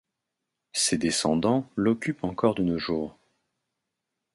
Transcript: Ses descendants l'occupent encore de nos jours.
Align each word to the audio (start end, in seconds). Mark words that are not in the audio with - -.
Ses 0.73 0.97
descendants 0.97 1.69
l'occupent 1.75 2.23
encore 2.23 2.55
de 2.55 2.63
nos 2.63 2.79
jours. 2.79 3.19